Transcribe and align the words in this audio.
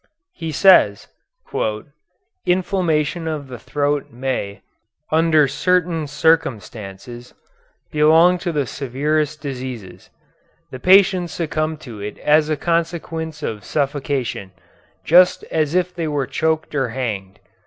He 0.33 0.51
says, 0.51 1.07
"Inflammation 2.47 3.27
of 3.27 3.49
the 3.49 3.59
throat 3.59 4.09
may, 4.09 4.63
under 5.11 5.47
certain 5.47 6.07
circumstances, 6.07 7.35
belong 7.91 8.39
to 8.39 8.51
the 8.51 8.65
severest 8.65 9.41
diseases. 9.43 10.09
The 10.71 10.79
patients 10.79 11.33
succumb 11.33 11.77
to 11.85 11.99
it 11.99 12.17
as 12.17 12.49
a 12.49 12.57
consequence 12.57 13.43
of 13.43 13.63
suffocation, 13.63 14.53
just 15.05 15.43
as 15.51 15.75
if 15.75 15.93
they 15.93 16.07
were 16.07 16.25
choked 16.25 16.73
or 16.73 16.89
hanged. 16.89 17.37